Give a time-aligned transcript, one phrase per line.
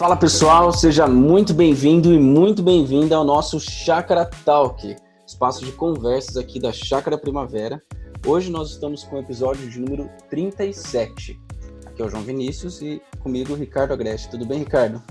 [0.00, 6.38] Fala pessoal, seja muito bem-vindo e muito bem-vinda ao nosso Chácara Talk, espaço de conversas
[6.38, 7.82] aqui da Chácara Primavera.
[8.26, 11.38] Hoje nós estamos com o episódio de número 37.
[11.84, 14.30] Aqui é o João Vinícius e comigo o Ricardo Agreste.
[14.30, 15.02] Tudo bem, Ricardo?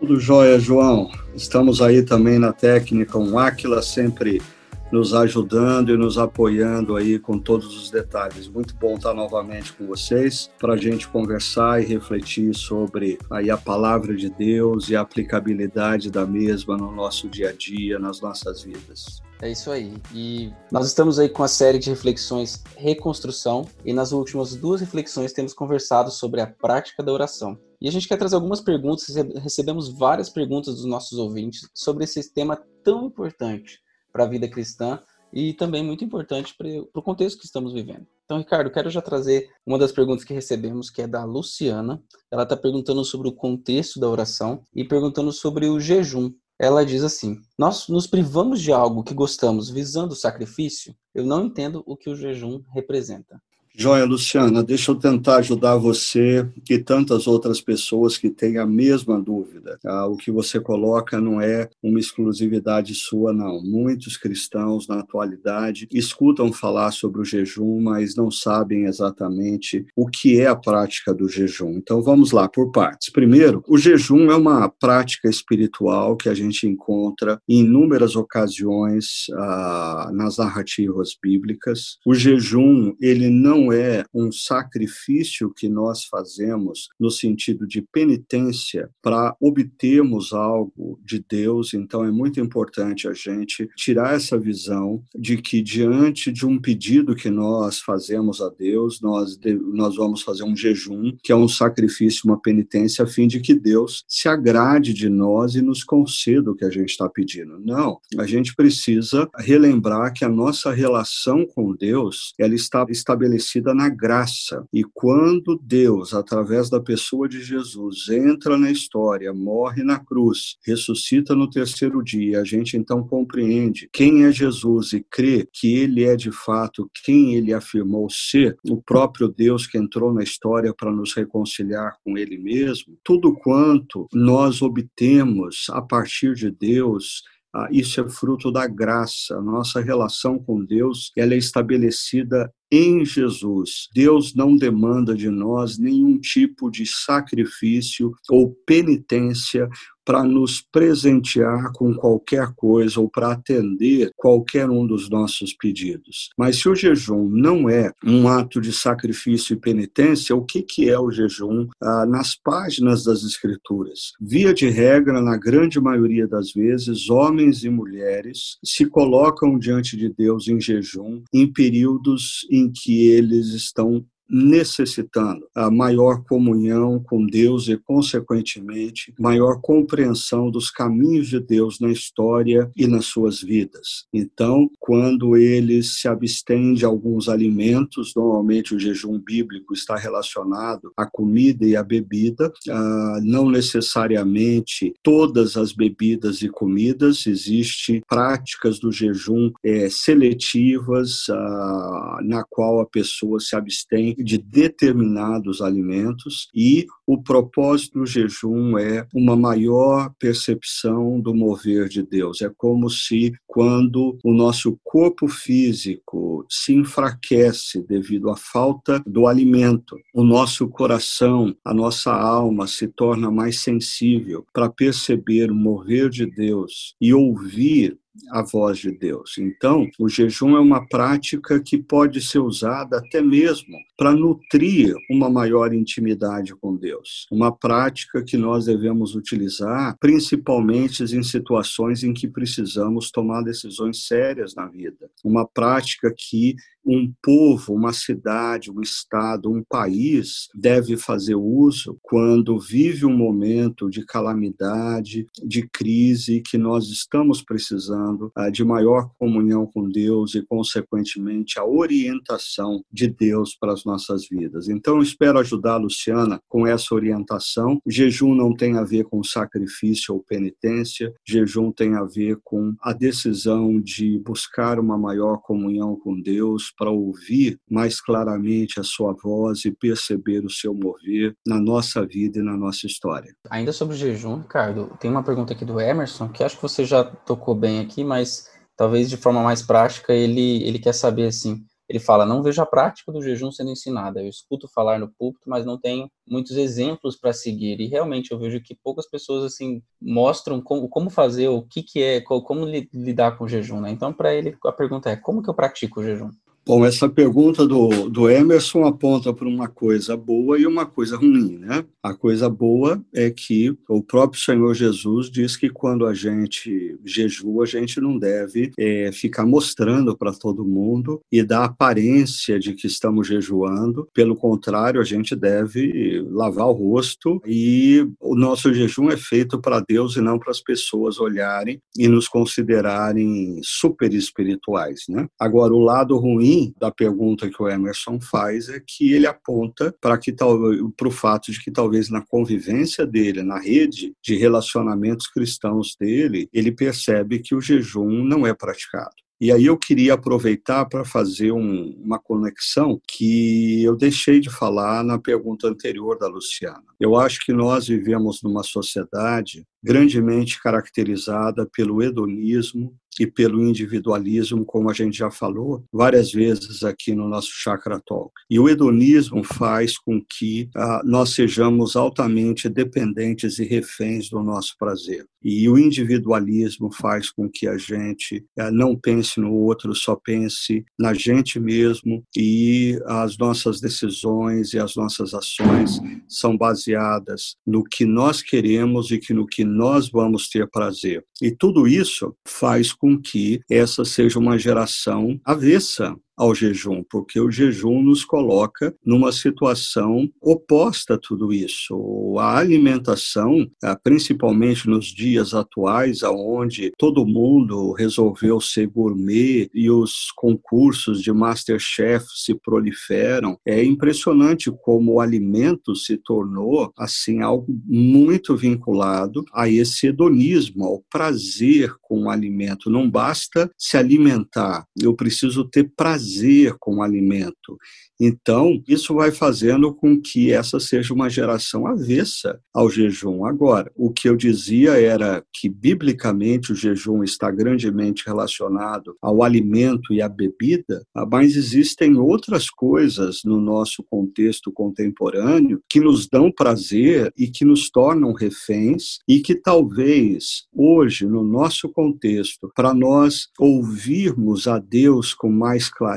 [0.00, 1.08] Tudo jóia, João.
[1.36, 4.42] Estamos aí também na técnica, um Aquila sempre
[4.92, 8.46] nos ajudando e nos apoiando aí com todos os detalhes.
[8.46, 13.56] Muito bom estar novamente com vocês para a gente conversar e refletir sobre aí a
[13.56, 18.62] palavra de Deus e a aplicabilidade da mesma no nosso dia a dia, nas nossas
[18.62, 19.22] vidas.
[19.40, 19.94] É isso aí.
[20.14, 25.32] E nós estamos aí com a série de reflexões Reconstrução e nas últimas duas reflexões
[25.32, 27.58] temos conversado sobre a prática da oração.
[27.80, 29.06] E a gente quer trazer algumas perguntas,
[29.42, 33.80] recebemos várias perguntas dos nossos ouvintes sobre esse tema tão importante
[34.12, 35.00] para a vida cristã
[35.32, 38.06] e também muito importante para o contexto que estamos vivendo.
[38.24, 42.02] Então, Ricardo, quero já trazer uma das perguntas que recebemos, que é da Luciana.
[42.30, 46.32] Ela está perguntando sobre o contexto da oração e perguntando sobre o jejum.
[46.58, 50.94] Ela diz assim: Nós nos privamos de algo que gostamos visando o sacrifício?
[51.14, 53.40] Eu não entendo o que o jejum representa.
[53.74, 59.18] Joia, Luciana, deixa eu tentar ajudar você e tantas outras pessoas que têm a mesma
[59.18, 59.78] dúvida.
[59.84, 63.62] Ah, o que você coloca não é uma exclusividade sua, não.
[63.62, 70.38] Muitos cristãos, na atualidade, escutam falar sobre o jejum, mas não sabem exatamente o que
[70.38, 71.70] é a prática do jejum.
[71.78, 73.08] Então, vamos lá, por partes.
[73.10, 80.10] Primeiro, o jejum é uma prática espiritual que a gente encontra em inúmeras ocasiões ah,
[80.12, 81.96] nas narrativas bíblicas.
[82.04, 88.90] O jejum, ele não não é um sacrifício que nós fazemos no sentido de penitência
[89.00, 91.74] para obtermos algo de Deus.
[91.74, 97.14] Então, é muito importante a gente tirar essa visão de que, diante de um pedido
[97.14, 99.38] que nós fazemos a Deus, nós,
[99.72, 103.54] nós vamos fazer um jejum, que é um sacrifício, uma penitência, a fim de que
[103.54, 107.58] Deus se agrade de nós e nos conceda o que a gente está pedindo.
[107.60, 113.74] Não, a gente precisa relembrar que a nossa relação com Deus ela está estabelecida estabelecida
[113.74, 114.66] na graça.
[114.72, 121.34] E quando Deus, através da pessoa de Jesus, entra na história, morre na cruz, ressuscita
[121.34, 126.16] no terceiro dia, a gente então compreende quem é Jesus e crê que ele é
[126.16, 131.14] de fato quem ele afirmou ser, o próprio Deus que entrou na história para nos
[131.14, 132.96] reconciliar com ele mesmo.
[133.04, 137.22] Tudo quanto nós obtemos a partir de Deus
[137.70, 139.40] isso é fruto da graça.
[139.40, 143.90] Nossa relação com Deus ela é estabelecida em Jesus.
[143.92, 149.68] Deus não demanda de nós nenhum tipo de sacrifício ou penitência
[150.04, 156.30] para nos presentear com qualquer coisa ou para atender qualquer um dos nossos pedidos.
[156.38, 160.88] Mas se o jejum não é um ato de sacrifício e penitência, o que, que
[160.88, 164.12] é o jejum ah, nas páginas das Escrituras?
[164.20, 170.08] Via de regra, na grande maioria das vezes, homens e mulheres se colocam diante de
[170.08, 177.26] Deus em jejum em períodos em em que eles estão necessitando a maior comunhão com
[177.26, 184.06] Deus e, consequentemente, maior compreensão dos caminhos de Deus na história e nas suas vidas.
[184.12, 191.04] Então, quando eles se abstêm de alguns alimentos, normalmente o jejum bíblico está relacionado à
[191.04, 198.90] comida e à bebida, ah, não necessariamente todas as bebidas e comidas, existem práticas do
[198.90, 207.22] jejum eh, seletivas, ah, na qual a pessoa se abstém de determinados alimentos e o
[207.22, 212.40] propósito do jejum é uma maior percepção do mover de Deus.
[212.40, 219.96] É como se quando o nosso corpo físico se enfraquece devido à falta do alimento,
[220.14, 226.26] o nosso coração, a nossa alma se torna mais sensível para perceber o mover de
[226.26, 227.98] Deus e ouvir
[228.30, 229.36] a voz de Deus.
[229.38, 235.30] Então, o jejum é uma prática que pode ser usada até mesmo para nutrir uma
[235.30, 237.26] maior intimidade com Deus.
[237.30, 244.54] Uma prática que nós devemos utilizar principalmente em situações em que precisamos tomar decisões sérias
[244.54, 245.10] na vida.
[245.24, 252.58] Uma prática que um povo, uma cidade, um estado, um país deve fazer uso quando
[252.58, 259.66] vive um momento de calamidade, de crise, que nós estamos precisando ah, de maior comunhão
[259.66, 264.68] com Deus e, consequentemente, a orientação de Deus para as nossas vidas.
[264.68, 267.80] Então, espero ajudar a Luciana com essa orientação.
[267.86, 272.92] jejum não tem a ver com sacrifício ou penitência, jejum tem a ver com a
[272.92, 279.64] decisão de buscar uma maior comunhão com Deus, para ouvir mais claramente a sua voz
[279.64, 283.34] e perceber o seu mover na nossa vida e na nossa história.
[283.50, 286.84] Ainda sobre o jejum, Ricardo, tem uma pergunta aqui do Emerson, que acho que você
[286.84, 291.64] já tocou bem aqui, mas talvez de forma mais prática ele, ele quer saber assim.
[291.88, 294.22] Ele fala: Não vejo a prática do jejum sendo ensinada.
[294.22, 297.78] Eu escuto falar no púlpito, mas não tenho muitos exemplos para seguir.
[297.80, 302.02] E realmente eu vejo que poucas pessoas assim mostram como, como fazer, o que, que
[302.02, 303.80] é, como lidar com o jejum.
[303.80, 303.90] Né?
[303.90, 306.30] Então, para ele, a pergunta é: Como que eu pratico o jejum?
[306.64, 311.58] Bom, essa pergunta do, do Emerson aponta para uma coisa boa e uma coisa ruim,
[311.58, 311.84] né?
[312.00, 317.64] A coisa boa é que o próprio Senhor Jesus diz que quando a gente jejua,
[317.64, 322.86] a gente não deve é, ficar mostrando para todo mundo e dar aparência de que
[322.86, 324.08] estamos jejuando.
[324.14, 329.80] Pelo contrário, a gente deve lavar o rosto e o nosso jejum é feito para
[329.80, 335.26] Deus e não para as pessoas olharem e nos considerarem super espirituais, né?
[335.40, 340.18] Agora, o lado ruim da pergunta que o Emerson faz é que ele aponta para
[340.18, 345.96] que para o fato de que talvez na convivência dele, na rede de relacionamentos cristãos
[345.98, 349.14] dele, ele percebe que o jejum não é praticado.
[349.42, 355.02] E aí eu queria aproveitar para fazer um, uma conexão que eu deixei de falar
[355.02, 356.84] na pergunta anterior da Luciana.
[357.00, 364.90] Eu acho que nós vivemos numa sociedade grandemente caracterizada pelo hedonismo e pelo individualismo, como
[364.90, 368.32] a gente já falou várias vezes aqui no nosso Chakra Talk.
[368.48, 374.74] E o hedonismo faz com que ah, nós sejamos altamente dependentes e reféns do nosso
[374.78, 375.26] prazer.
[375.44, 380.84] E o individualismo faz com que a gente ah, não pense no outro, só pense
[380.98, 388.04] na gente mesmo e as nossas decisões e as nossas ações são baseadas no que
[388.04, 391.24] nós queremos e que no que nós vamos ter prazer.
[391.40, 397.52] E tudo isso faz com que essa seja uma geração avessa ao jejum, porque o
[397.52, 402.36] jejum nos coloca numa situação oposta a tudo isso.
[402.36, 410.32] A alimentação, ah, principalmente nos dias atuais, onde todo mundo resolveu ser gourmet e os
[410.34, 418.56] concursos de Masterchef se proliferam, é impressionante como o alimento se tornou assim algo muito
[418.56, 422.90] vinculado a esse hedonismo, ao prazer com o alimento.
[422.90, 426.31] Não basta se alimentar, eu preciso ter prazer
[426.78, 427.76] com o alimento.
[428.20, 433.44] Então, isso vai fazendo com que essa seja uma geração avessa ao jejum.
[433.44, 440.12] Agora, o que eu dizia era que, biblicamente, o jejum está grandemente relacionado ao alimento
[440.12, 447.32] e à bebida, mas existem outras coisas no nosso contexto contemporâneo que nos dão prazer
[447.36, 454.68] e que nos tornam reféns e que talvez hoje, no nosso contexto, para nós ouvirmos
[454.68, 456.11] a Deus com mais clareza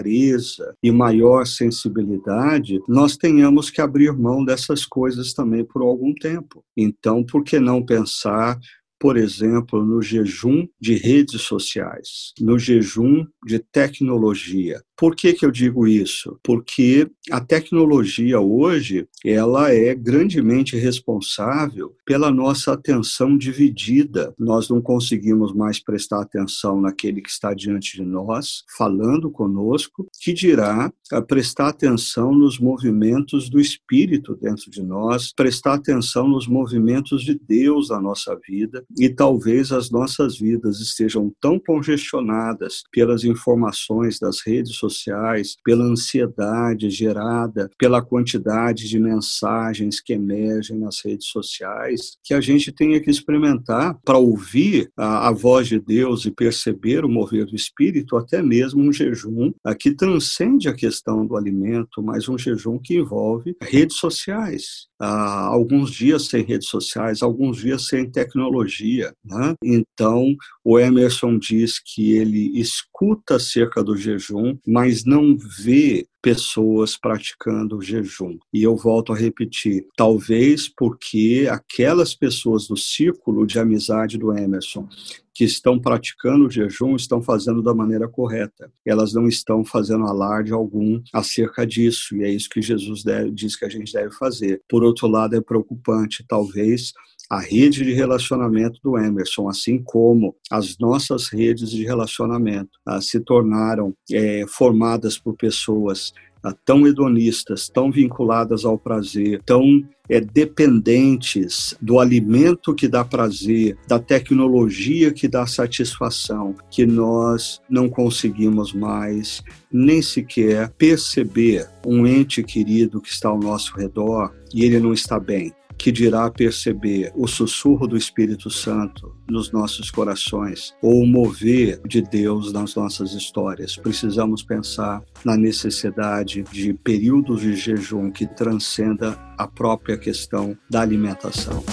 [0.82, 6.64] e maior sensibilidade, nós tenhamos que abrir mão dessas coisas também por algum tempo.
[6.76, 8.60] Então, por que não pensar
[9.00, 15.52] por exemplo, no jejum de redes sociais, no jejum de tecnologia, por que, que eu
[15.52, 16.40] digo isso?
[16.42, 24.34] Porque a tecnologia hoje ela é grandemente responsável pela nossa atenção dividida.
[24.40, 30.32] Nós não conseguimos mais prestar atenção naquele que está diante de nós, falando conosco, que
[30.32, 37.22] dirá a prestar atenção nos movimentos do Espírito dentro de nós, prestar atenção nos movimentos
[37.22, 44.20] de Deus na nossa vida e talvez as nossas vidas estejam tão congestionadas pelas informações
[44.20, 51.28] das redes sociais sociais, pela ansiedade gerada pela quantidade de mensagens que emergem nas redes
[51.28, 56.32] sociais, que a gente tenha que experimentar para ouvir a, a, voz de Deus e
[56.32, 62.02] perceber o mover do Espírito, até mesmo um jejum que transcende a questão do alimento,
[62.02, 64.88] mas um jejum que envolve redes sociais.
[65.00, 69.14] Ah, alguns dias sem redes sociais, alguns dias sem tecnologia.
[69.24, 69.54] Né?
[69.64, 70.34] Então,
[70.64, 77.82] o Emerson diz que ele escuta acerca do jejum, mas não vê pessoas praticando o
[77.84, 78.40] jejum.
[78.52, 84.90] E eu volto a repetir, talvez porque aquelas pessoas do círculo de amizade do Emerson
[85.36, 88.72] que estão praticando o jejum estão fazendo da maneira correta.
[88.84, 93.56] Elas não estão fazendo alarde algum acerca disso, e é isso que Jesus deve, diz
[93.56, 94.64] que a gente deve fazer.
[94.68, 96.94] Por outro lado, é preocupante, talvez,
[97.30, 103.20] a rede de relacionamento do Emerson, assim como as nossas redes de relacionamento ah, se
[103.20, 106.14] tornaram é, formadas por pessoas
[106.44, 113.76] ah, tão hedonistas, tão vinculadas ao prazer, tão é, dependentes do alimento que dá prazer,
[113.88, 122.44] da tecnologia que dá satisfação, que nós não conseguimos mais nem sequer perceber um ente
[122.44, 127.28] querido que está ao nosso redor e ele não está bem que dirá perceber o
[127.28, 133.76] sussurro do Espírito Santo nos nossos corações ou o mover de Deus nas nossas histórias.
[133.76, 141.64] Precisamos pensar na necessidade de períodos de jejum que transcenda a própria questão da alimentação.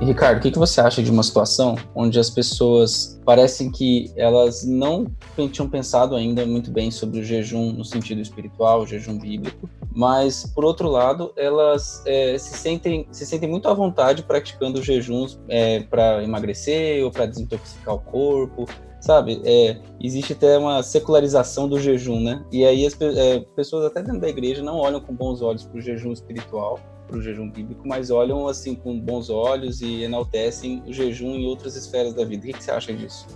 [0.00, 4.64] Ricardo, o que, que você acha de uma situação onde as pessoas parecem que elas
[4.64, 5.06] não
[5.52, 10.46] tinham pensado ainda muito bem sobre o jejum no sentido espiritual, o jejum bíblico, mas
[10.54, 15.80] por outro lado elas é, se sentem se sentem muito à vontade praticando jejuns é,
[15.80, 18.66] para emagrecer ou para desintoxicar o corpo,
[19.00, 19.42] sabe?
[19.44, 22.44] É, existe até uma secularização do jejum, né?
[22.52, 25.78] E aí as é, pessoas até dentro da igreja não olham com bons olhos para
[25.78, 26.78] o jejum espiritual
[27.08, 31.46] para o jejum bíblico, mas olham assim com bons olhos e enaltecem o jejum em
[31.46, 32.46] outras esferas da vida.
[32.46, 33.26] O que, você acha disso?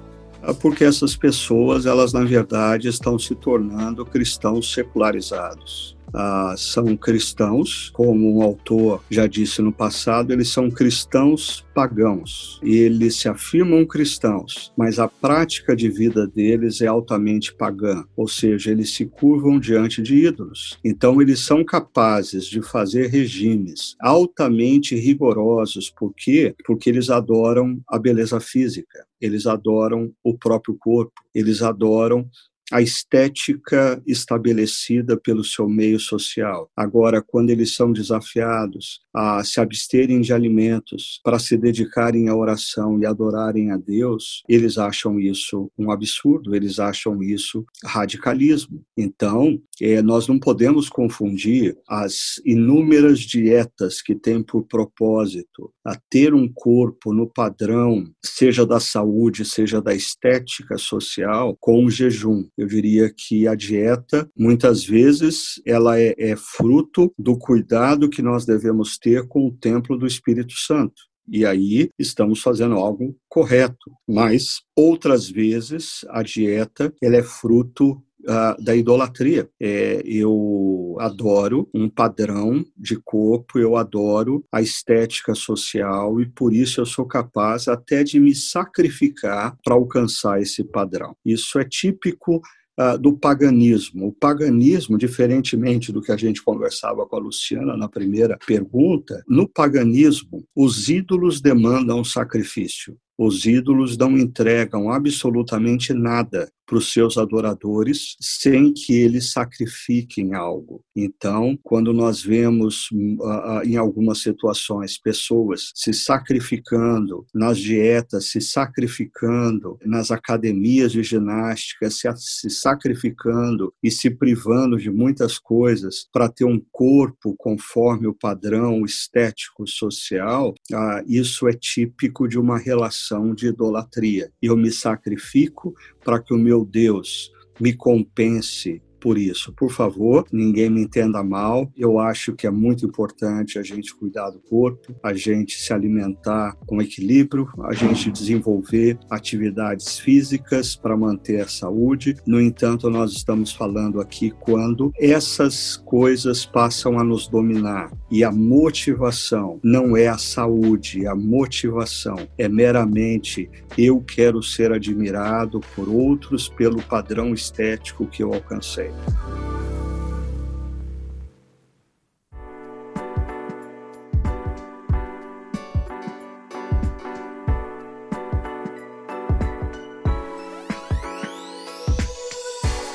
[0.43, 7.91] É porque essas pessoas, elas na verdade estão se tornando cristãos secularizados ah, são cristãos,
[7.93, 12.61] como um autor já disse no passado, eles são cristãos pagãos.
[12.63, 18.29] E eles se afirmam cristãos, mas a prática de vida deles é altamente pagã, ou
[18.29, 20.79] seja, eles se curvam diante de ídolos.
[20.85, 25.91] Então, eles são capazes de fazer regimes altamente rigorosos.
[25.91, 26.55] Por quê?
[26.67, 32.29] Porque eles adoram a beleza física, eles adoram o próprio corpo, eles adoram
[32.73, 36.71] a estética estabelecida pelo seu meio social.
[36.77, 42.99] Agora, quando eles são desafiados a se absterem de alimentos para se dedicarem à oração
[42.99, 48.83] e adorarem a Deus, eles acham isso um absurdo, eles acham isso radicalismo.
[48.97, 56.33] Então, é, nós não podemos confundir as inúmeras dietas que têm por propósito a ter
[56.33, 62.47] um corpo no padrão, seja da saúde, seja da estética social, com o jejum.
[62.63, 68.47] Eu diria que a dieta, muitas vezes, ela é, é fruto do cuidado que nós
[68.47, 71.03] devemos ter com o templo do Espírito Santo.
[71.29, 73.91] E aí estamos fazendo algo correto.
[74.09, 79.49] Mas outras vezes a dieta ela é fruto uh, da idolatria.
[79.61, 86.81] É, eu adoro um padrão de corpo, eu adoro a estética social e por isso
[86.81, 91.17] eu sou capaz até de me sacrificar para alcançar esse padrão.
[91.25, 92.41] Isso é típico
[92.81, 94.07] Uh, do paganismo.
[94.07, 99.47] O paganismo, diferentemente do que a gente conversava com a Luciana na primeira pergunta, no
[99.47, 102.97] paganismo, os ídolos demandam sacrifício.
[103.19, 110.83] Os ídolos não entregam absolutamente nada para os seus adoradores sem que eles sacrifiquem algo.
[110.95, 119.79] Então, quando nós vemos uh, em algumas situações pessoas se sacrificando nas dietas, se sacrificando
[119.85, 126.61] nas academias de ginástica, se, sacrificando e se privando de muitas coisas para ter um
[126.71, 134.31] corpo conforme o padrão estético social, uh, isso é típico de uma relação de idolatria.
[134.41, 139.53] Eu me sacrifico para que o meu Deus me compense por isso.
[139.53, 141.69] Por favor, ninguém me entenda mal.
[141.77, 146.57] Eu acho que é muito importante a gente cuidar do corpo, a gente se alimentar
[146.67, 152.17] com equilíbrio, a gente desenvolver atividades físicas para manter a saúde.
[152.25, 158.31] No entanto, nós estamos falando aqui quando essas coisas passam a nos dominar e a
[158.31, 166.49] motivação não é a saúde, a motivação é meramente eu quero ser admirado por outros
[166.49, 168.92] pelo padrão estético que eu alcancei.
[168.97, 169.62] Bye.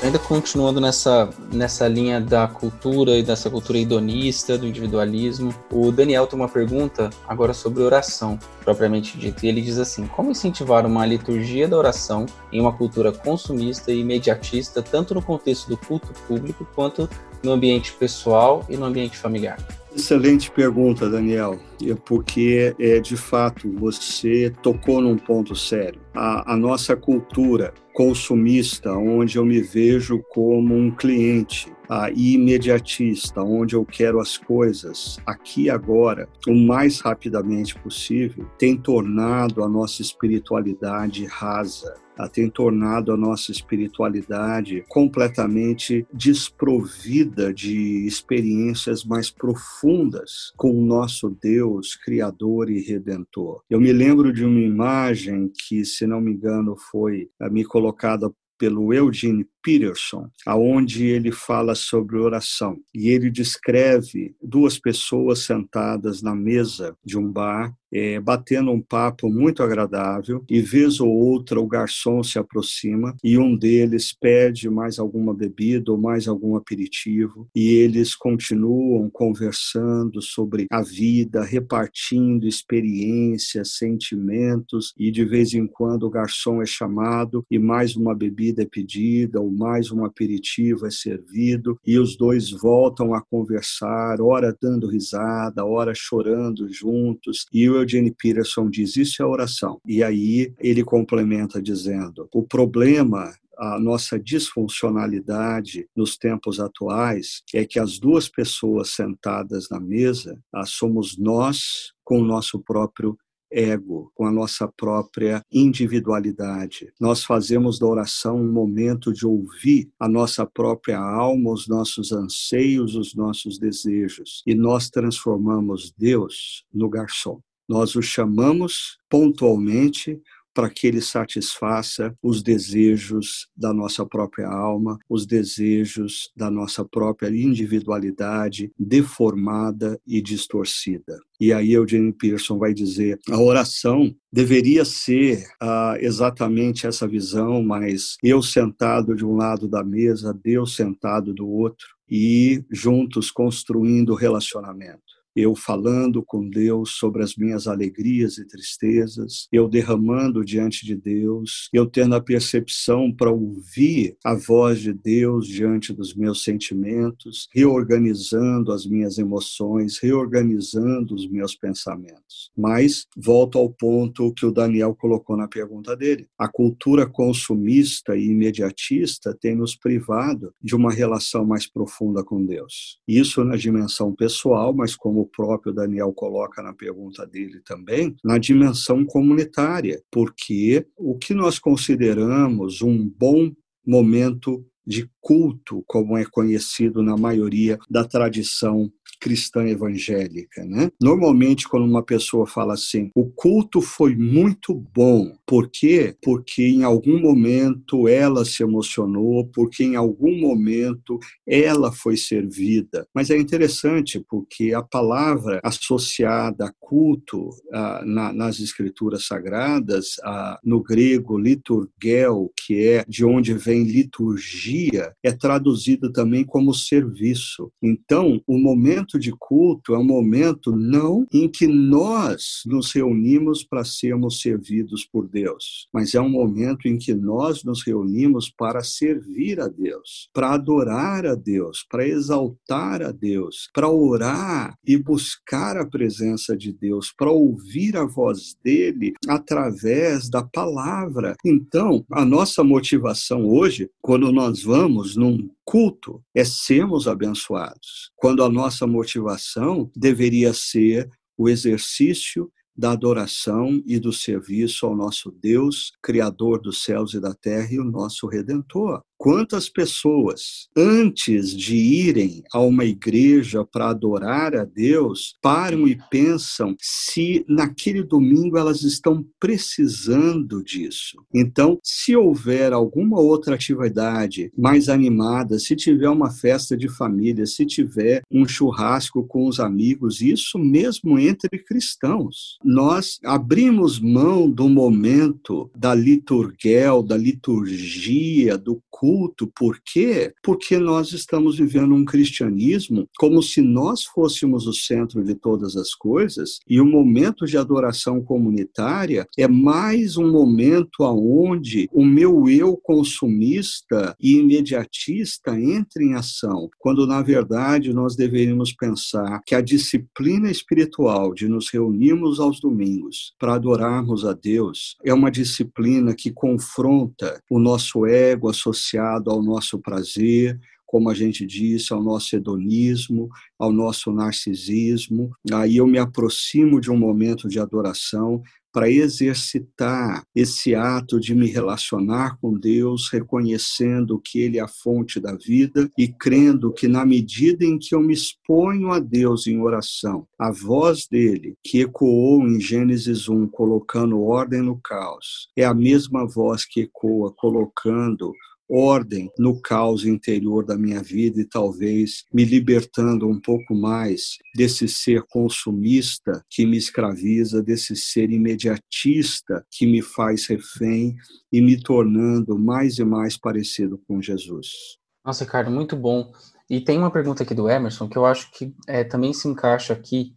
[0.08, 6.26] Ainda continuando nessa, nessa linha da cultura e dessa cultura hedonista, do individualismo, o Daniel
[6.26, 9.44] tem uma pergunta agora sobre oração, propriamente dito.
[9.44, 14.00] E ele diz assim: Como incentivar uma liturgia da oração em uma cultura consumista e
[14.00, 17.06] imediatista, tanto no contexto do culto público quanto
[17.42, 19.58] no ambiente pessoal e no ambiente familiar?
[19.94, 21.58] Excelente pergunta, Daniel,
[22.04, 26.00] porque é, de fato você tocou num ponto sério.
[26.14, 33.74] A, a, nossa cultura consumista, onde eu me vejo como um cliente, a imediatista, onde
[33.74, 41.24] eu quero as coisas aqui agora, o mais rapidamente possível, tem tornado a nossa espiritualidade
[41.24, 41.94] rasa
[42.26, 51.94] tem tornado a nossa espiritualidade completamente desprovida de experiências mais profundas com o nosso Deus,
[51.94, 53.60] Criador e Redentor.
[53.68, 58.32] Eu me lembro de uma imagem que, se não me engano, foi eh, me colocada
[58.58, 62.78] pelo Eugene Peterson, aonde ele fala sobre oração.
[62.94, 69.28] E ele descreve duas pessoas sentadas na mesa de um bar é, batendo um papo
[69.28, 74.98] muito agradável e vez ou outra o garçom se aproxima e um deles pede mais
[74.98, 83.76] alguma bebida ou mais algum aperitivo e eles continuam conversando sobre a vida, repartindo experiências,
[83.76, 88.66] sentimentos e de vez em quando o garçom é chamado e mais uma bebida é
[88.66, 94.86] pedida ou mais um aperitivo é servido e os dois voltam a conversar, ora dando
[94.86, 97.44] risada, ora chorando juntos.
[97.52, 99.80] E o Eugene Peterson diz: Isso é oração.
[99.84, 107.80] E aí ele complementa dizendo: O problema a nossa disfuncionalidade nos tempos atuais é que
[107.80, 113.18] as duas pessoas sentadas na mesa somos nós com o nosso próprio
[113.50, 116.92] ego, com a nossa própria individualidade.
[117.00, 122.94] Nós fazemos da oração um momento de ouvir a nossa própria alma, os nossos anseios,
[122.94, 124.42] os nossos desejos.
[124.46, 127.40] E nós transformamos Deus no garçom.
[127.68, 130.20] Nós o chamamos pontualmente
[130.58, 137.28] para que ele satisfaça os desejos da nossa própria alma, os desejos da nossa própria
[137.28, 141.16] individualidade deformada e distorcida.
[141.38, 148.16] E aí Eugene Pearson vai dizer: a oração deveria ser ah, exatamente essa visão, mas
[148.20, 155.17] eu sentado de um lado da mesa, Deus sentado do outro, e juntos construindo relacionamento
[155.38, 161.68] eu falando com Deus sobre as minhas alegrias e tristezas, eu derramando diante de Deus,
[161.72, 168.72] eu tendo a percepção para ouvir a voz de Deus diante dos meus sentimentos, reorganizando
[168.72, 172.50] as minhas emoções, reorganizando os meus pensamentos.
[172.56, 176.26] Mas volto ao ponto que o Daniel colocou na pergunta dele.
[176.36, 182.98] A cultura consumista e imediatista tem nos privado de uma relação mais profunda com Deus.
[183.06, 189.04] Isso na dimensão pessoal, mas como próprio Daniel coloca na pergunta dele também, na dimensão
[189.04, 193.52] comunitária, porque o que nós consideramos um bom
[193.86, 200.90] momento de culto, como é conhecido na maioria da tradição cristã evangélica, né?
[201.00, 206.14] Normalmente quando uma pessoa fala assim, o culto foi muito bom, por quê?
[206.22, 213.06] Porque em algum momento ela se emocionou, porque em algum momento ela foi servida.
[213.14, 220.58] Mas é interessante porque a palavra associada a culto ah, na, nas escrituras sagradas, ah,
[220.64, 227.70] no grego liturgel, que é de onde vem liturgia, é traduzida também como serviço.
[227.82, 233.64] Então, o momento momento de culto é um momento não em que nós nos reunimos
[233.64, 238.82] para sermos servidos por Deus, mas é um momento em que nós nos reunimos para
[238.82, 245.76] servir a Deus, para adorar a Deus, para exaltar a Deus, para orar e buscar
[245.78, 251.34] a presença de Deus, para ouvir a voz dele através da palavra.
[251.44, 258.48] Então, a nossa motivação hoje, quando nós vamos num culto é sermos abençoados, quando a
[258.48, 266.62] nossa motivação deveria ser o exercício da adoração e do serviço ao nosso Deus, Criador
[266.62, 269.02] dos céus e da terra e o nosso Redentor.
[269.20, 276.76] Quantas pessoas, antes de irem a uma igreja para adorar a Deus, param e pensam
[276.80, 281.16] se naquele domingo elas estão precisando disso.
[281.34, 287.66] Então, se houver alguma outra atividade mais animada, se tiver uma festa de família, se
[287.66, 295.68] tiver um churrasco com os amigos, isso mesmo entre cristãos, nós abrimos mão do momento
[295.76, 296.68] da liturgia,
[297.04, 299.50] da liturgia, do culto culto.
[299.58, 300.34] Por quê?
[300.42, 305.94] Porque nós estamos vivendo um cristianismo como se nós fôssemos o centro de todas as
[305.94, 312.76] coisas e o momento de adoração comunitária é mais um momento aonde o meu eu
[312.76, 320.50] consumista e imediatista entra em ação, quando na verdade nós deveríamos pensar que a disciplina
[320.50, 327.40] espiritual de nos reunirmos aos domingos para adorarmos a Deus é uma disciplina que confronta
[327.50, 328.97] o nosso ego associado
[329.30, 330.58] ao nosso prazer,
[330.88, 335.30] como a gente disse, ao nosso hedonismo, ao nosso narcisismo.
[335.52, 341.46] Aí eu me aproximo de um momento de adoração para exercitar esse ato de me
[341.46, 347.04] relacionar com Deus, reconhecendo que Ele é a fonte da vida e crendo que, na
[347.04, 352.46] medida em que eu me exponho a Deus em oração, a voz dele, que ecoou
[352.46, 358.32] em Gênesis 1, colocando ordem no caos, é a mesma voz que ecoa colocando
[358.68, 364.86] ordem no caos interior da minha vida e talvez me libertando um pouco mais desse
[364.86, 371.16] ser consumista que me escraviza, desse ser imediatista que me faz refém
[371.52, 374.98] e me tornando mais e mais parecido com Jesus.
[375.24, 376.32] Nossa, Ricardo, muito bom.
[376.68, 379.92] E tem uma pergunta aqui do Emerson que eu acho que é, também se encaixa
[379.92, 380.34] aqui.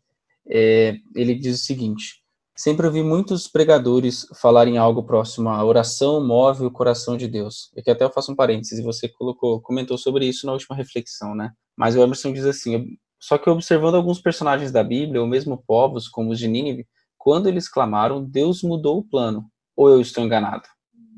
[0.49, 2.20] É, ele diz o seguinte:
[2.55, 7.71] Sempre ouvi muitos pregadores falarem algo próximo à oração move o coração de Deus.
[7.75, 11.33] E que até eu faço um parênteses, você colocou, comentou sobre isso na última reflexão,
[11.33, 11.51] né?
[11.77, 16.07] Mas o Emerson diz assim: só que observando alguns personagens da Bíblia, ou mesmo povos
[16.09, 16.87] como os de Nínive,
[17.17, 19.45] quando eles clamaram, Deus mudou o plano.
[19.75, 20.67] Ou eu estou enganado?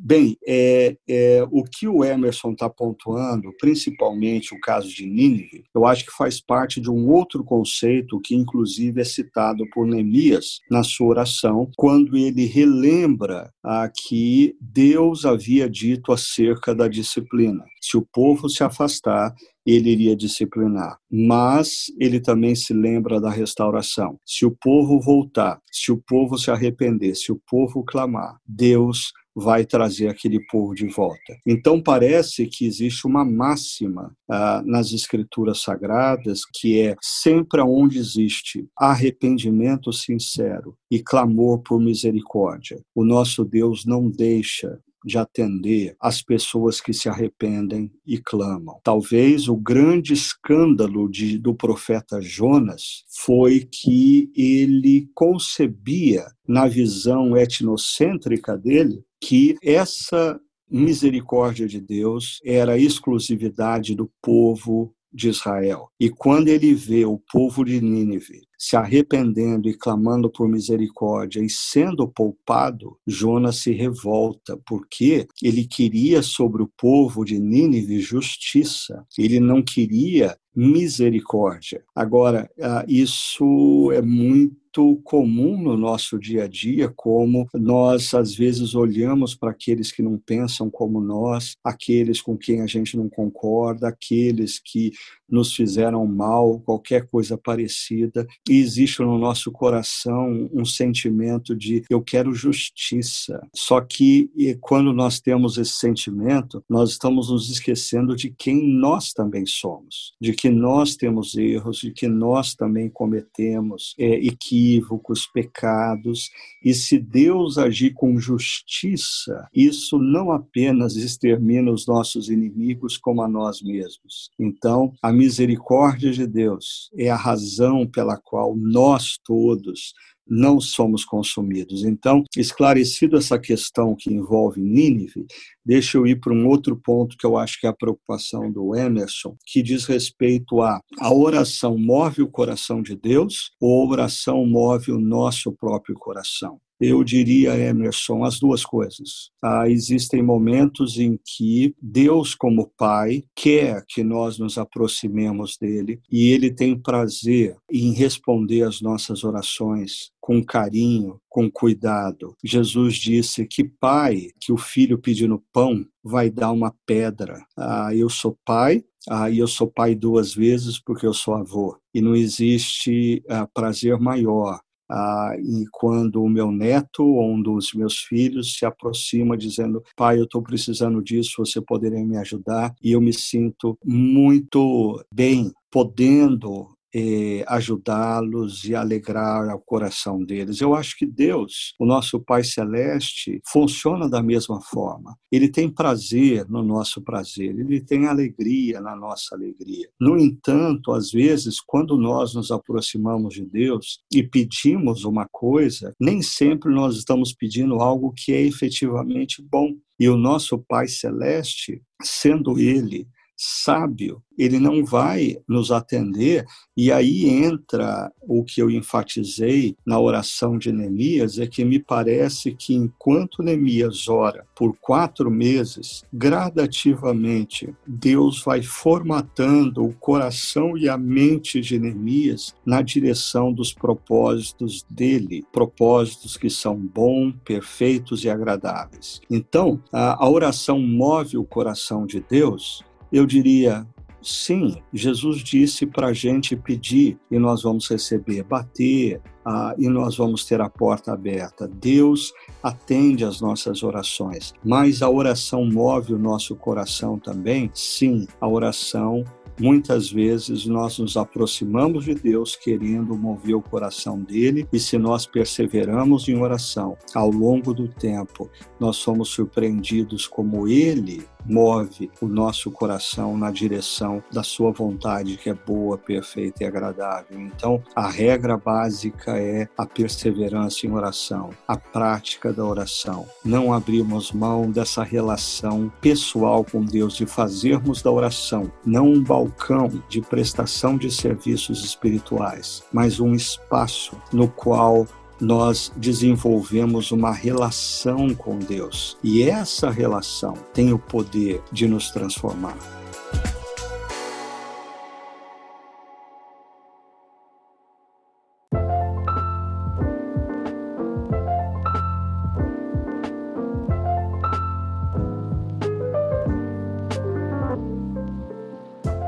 [0.05, 5.85] Bem, é, é, o que o Emerson está pontuando, principalmente o caso de Nínive, eu
[5.85, 10.83] acho que faz parte de um outro conceito que, inclusive, é citado por Neemias na
[10.83, 17.63] sua oração, quando ele relembra a que Deus havia dito acerca da disciplina.
[17.81, 19.33] Se o povo se afastar,
[19.65, 20.97] ele iria disciplinar.
[21.09, 24.19] Mas ele também se lembra da restauração.
[24.25, 29.65] Se o povo voltar, se o povo se arrepender, se o povo clamar, Deus vai
[29.65, 31.37] trazer aquele povo de volta.
[31.45, 38.67] Então parece que existe uma máxima ah, nas escrituras sagradas que é sempre onde existe
[38.77, 46.79] arrependimento sincero e clamor por misericórdia, o nosso Deus não deixa de atender as pessoas
[46.79, 48.79] que se arrependem e clamam.
[48.83, 58.57] Talvez o grande escândalo de, do profeta Jonas foi que ele concebia, na visão etnocêntrica
[58.57, 60.38] dele, que essa
[60.69, 65.88] misericórdia de Deus era exclusividade do povo de Israel.
[65.97, 71.49] E quando ele vê o povo de Nínive se arrependendo e clamando por misericórdia e
[71.49, 79.06] sendo poupado, Jonas se revolta, porque ele queria sobre o povo de Nínive justiça.
[79.17, 81.84] Ele não queria misericórdia.
[81.93, 88.34] Agora, ah, isso é muito muito comum no nosso dia a dia, como nós às
[88.34, 93.08] vezes olhamos para aqueles que não pensam como nós, aqueles com quem a gente não
[93.08, 94.91] concorda, aqueles que
[95.30, 98.26] nos fizeram mal, qualquer coisa parecida,
[98.59, 103.41] existe no nosso coração um sentimento de eu quero justiça.
[103.55, 104.29] Só que
[104.61, 110.33] quando nós temos esse sentimento, nós estamos nos esquecendo de quem nós também somos, de
[110.33, 116.29] que nós temos erros, de que nós também cometemos é, equívocos, pecados,
[116.63, 123.27] e se Deus agir com justiça, isso não apenas extermina os nossos inimigos, como a
[123.27, 124.31] nós mesmos.
[124.39, 129.93] Então, a misericórdia de Deus é a razão pela qual nós todos
[130.27, 131.84] não somos consumidos.
[131.84, 135.25] Então, esclarecido essa questão que envolve Nínive,
[135.65, 138.75] deixa eu ir para um outro ponto que eu acho que é a preocupação do
[138.75, 144.45] Emerson, que diz respeito a a oração move o coração de Deus ou a oração
[144.45, 146.60] move o nosso próprio coração.
[146.85, 149.31] Eu diria, Emerson, as duas coisas.
[149.41, 156.29] Ah, existem momentos em que Deus, como Pai, quer que nós nos aproximemos dele e
[156.29, 162.35] ele tem prazer em responder às nossas orações com carinho, com cuidado.
[162.43, 167.45] Jesus disse que pai que o filho pedindo pão vai dar uma pedra.
[167.57, 171.77] Ah, eu sou pai, ah, eu sou pai duas vezes porque eu sou avô.
[171.93, 174.59] E não existe ah, prazer maior
[174.95, 180.19] ah, e quando o meu neto ou um dos meus filhos se aproxima dizendo, pai,
[180.19, 182.75] eu estou precisando disso, você poderia me ajudar?
[182.79, 190.62] E eu me sinto muito bem podendo é, ajudá-los e alegrar o coração deles.
[190.62, 195.17] Eu acho que Deus, o nosso Pai Celeste, funciona da mesma forma.
[195.32, 199.89] Ele tem prazer no nosso prazer, ele tem alegria na nossa alegria.
[199.99, 206.21] No entanto, às vezes, quando nós nos aproximamos de Deus e pedimos uma coisa, nem
[206.21, 209.73] sempre nós estamos pedindo algo que é efetivamente bom.
[209.99, 216.45] E o nosso Pai Celeste, sendo Ele sábio, ele não vai nos atender.
[216.75, 222.53] E aí entra o que eu enfatizei na oração de Neemias: é que me parece
[222.55, 230.97] que enquanto Neemias ora por quatro meses, gradativamente, Deus vai formatando o coração e a
[230.97, 239.21] mente de Neemias na direção dos propósitos dele, propósitos que são bons, perfeitos e agradáveis.
[239.29, 242.83] Então, a, a oração move o coração de Deus
[243.13, 243.86] eu diria,
[244.23, 250.17] sim, Jesus disse para a gente pedir e nós vamos receber, bater ah, e nós
[250.17, 251.67] vamos ter a porta aberta.
[251.67, 257.69] Deus atende às nossas orações, mas a oração move o nosso coração também?
[257.76, 259.23] Sim, a oração
[259.60, 265.28] Muitas vezes nós nos aproximamos de Deus querendo mover o coração dele, e se nós
[265.28, 268.49] perseveramos em oração ao longo do tempo,
[268.80, 275.49] nós somos surpreendidos como ele move o nosso coração na direção da sua vontade, que
[275.49, 277.39] é boa, perfeita e agradável.
[277.39, 283.25] Então, a regra básica é a perseverança em oração, a prática da oração.
[283.43, 289.89] Não abrimos mão dessa relação pessoal com Deus, de fazermos da oração não um balcão
[290.10, 295.08] de prestação de serviços espirituais, mas um espaço no qual
[295.43, 299.17] nós desenvolvemos uma relação com Deus.
[299.21, 302.77] E essa relação tem o poder de nos transformar.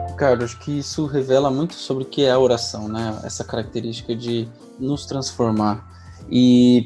[0.07, 3.19] Ricardo, acho que isso revela muito sobre o que é a oração, né?
[3.23, 4.47] Essa característica de
[4.79, 5.95] nos transformar.
[6.29, 6.83] E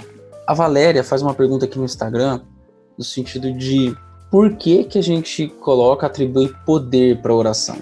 [0.48, 2.42] a Valéria faz uma pergunta aqui no Instagram,
[2.98, 3.96] no sentido de
[4.32, 7.78] por que, que a gente coloca, atribui poder para a oração?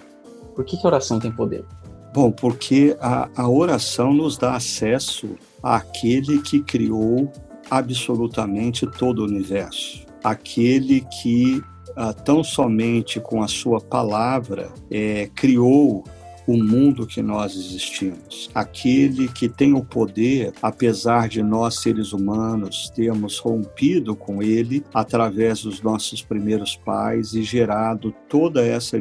[0.55, 1.65] Por que, que a oração tem poder?
[2.13, 7.31] Bom, porque a, a oração nos dá acesso àquele que criou
[7.69, 11.61] absolutamente todo o universo, aquele que
[11.95, 16.03] ah, tão somente com a sua palavra é, criou
[16.47, 18.49] o mundo que nós existimos.
[18.55, 25.61] Aquele que tem o poder, apesar de nós seres humanos termos rompido com ele através
[25.61, 28.97] dos nossos primeiros pais e gerado toda essa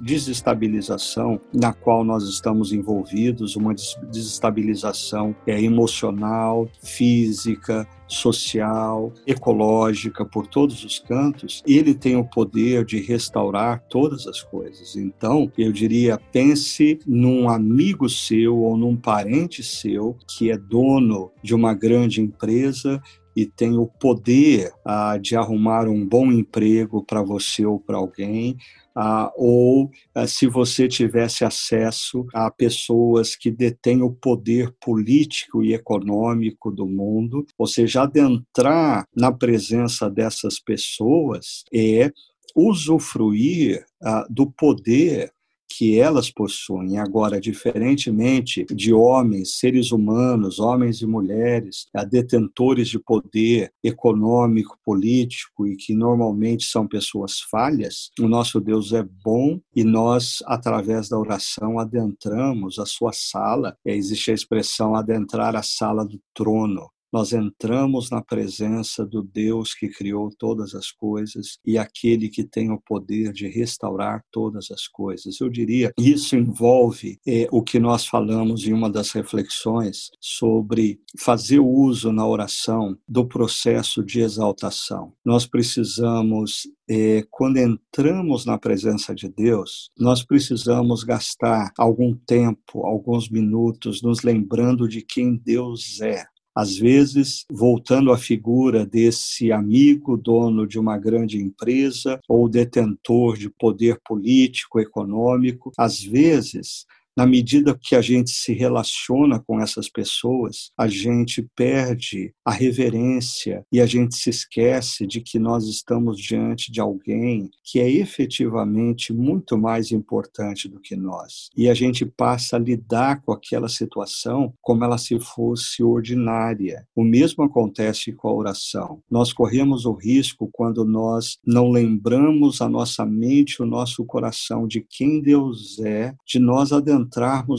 [0.00, 3.74] desestabilização na qual nós estamos envolvidos, uma
[4.10, 13.00] desestabilização é, emocional, física, social, ecológica, por todos os cantos, ele tem o poder de
[13.00, 14.96] restaurar todas as coisas.
[14.96, 21.54] Então, eu diria, pense num amigo seu ou num parente seu que é dono de
[21.54, 23.00] uma grande empresa
[23.34, 28.56] e tem o poder ah, de arrumar um bom emprego para você ou para alguém,
[28.94, 35.74] ah, ou ah, se você tivesse acesso a pessoas que detêm o poder político e
[35.74, 42.10] econômico do mundo, ou seja, adentrar na presença dessas pessoas é
[42.54, 45.32] usufruir ah, do poder
[45.70, 46.98] que elas possuem.
[46.98, 55.76] Agora, diferentemente de homens, seres humanos, homens e mulheres, detentores de poder econômico, político e
[55.76, 61.78] que normalmente são pessoas falhas, o nosso Deus é bom e nós, através da oração,
[61.78, 63.76] adentramos a sua sala.
[63.84, 69.88] Existe a expressão adentrar a sala do trono nós entramos na presença do Deus que
[69.88, 75.40] criou todas as coisas e aquele que tem o poder de restaurar todas as coisas.
[75.40, 81.60] Eu diria, isso envolve é, o que nós falamos em uma das reflexões sobre fazer
[81.60, 85.12] uso na oração do processo de exaltação.
[85.24, 93.30] Nós precisamos é, quando entramos na presença de Deus, nós precisamos gastar algum tempo, alguns
[93.30, 96.24] minutos, nos lembrando de quem Deus é,
[96.60, 103.48] às vezes, voltando à figura desse amigo, dono de uma grande empresa ou detentor de
[103.48, 106.84] poder político, econômico, às vezes
[107.16, 113.64] Na medida que a gente se relaciona com essas pessoas, a gente perde a reverência
[113.72, 119.12] e a gente se esquece de que nós estamos diante de alguém que é efetivamente
[119.12, 121.50] muito mais importante do que nós.
[121.56, 126.86] E a gente passa a lidar com aquela situação como ela se fosse ordinária.
[126.94, 129.02] O mesmo acontece com a oração.
[129.10, 134.80] Nós corremos o risco quando nós não lembramos a nossa mente, o nosso coração de
[134.80, 136.99] quem Deus é, de nós adentrarmos